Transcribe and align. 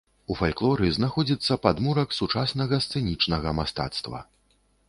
У 0.35 0.35
фальклоры 0.37 0.87
знаходзіцца 0.97 1.57
падмурак 1.67 2.17
сучаснага 2.21 2.83
сцэнічнага 2.87 3.55
мастацтва. 3.59 4.27